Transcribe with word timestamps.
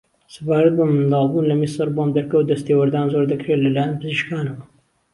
سەبارەت 0.35 0.73
بە 0.79 0.85
منداڵبوون 0.93 1.45
لە 1.51 1.55
میسر 1.61 1.87
بۆم 1.95 2.09
دەرکەوت 2.17 2.45
دەستێوەردان 2.51 3.05
زۆر 3.13 3.23
دەکرێ 3.31 3.55
لە 3.63 3.69
لایەن 3.75 3.99
پزیشکانەوە 3.99 4.63